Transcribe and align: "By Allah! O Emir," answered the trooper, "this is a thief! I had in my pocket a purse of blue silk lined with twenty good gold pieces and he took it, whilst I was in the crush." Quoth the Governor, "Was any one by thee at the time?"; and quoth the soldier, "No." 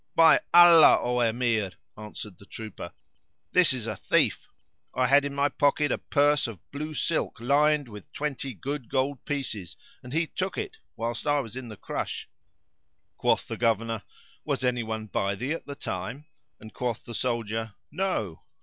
"By 0.15 0.39
Allah! 0.51 0.97
O 0.99 1.19
Emir," 1.21 1.73
answered 1.95 2.39
the 2.39 2.47
trooper, 2.47 2.91
"this 3.51 3.71
is 3.71 3.85
a 3.85 3.95
thief! 3.95 4.47
I 4.95 5.05
had 5.05 5.25
in 5.25 5.35
my 5.35 5.47
pocket 5.47 5.91
a 5.91 5.99
purse 5.99 6.47
of 6.47 6.59
blue 6.71 6.95
silk 6.95 7.39
lined 7.39 7.87
with 7.87 8.11
twenty 8.11 8.55
good 8.55 8.89
gold 8.89 9.23
pieces 9.25 9.77
and 10.01 10.11
he 10.11 10.25
took 10.25 10.57
it, 10.57 10.77
whilst 10.95 11.27
I 11.27 11.39
was 11.39 11.55
in 11.55 11.67
the 11.67 11.77
crush." 11.77 12.27
Quoth 13.17 13.47
the 13.47 13.57
Governor, 13.57 14.01
"Was 14.43 14.63
any 14.63 14.81
one 14.81 15.05
by 15.05 15.35
thee 15.35 15.51
at 15.51 15.67
the 15.67 15.75
time?"; 15.75 16.25
and 16.59 16.73
quoth 16.73 17.05
the 17.05 17.13
soldier, 17.13 17.75
"No." 17.91 18.41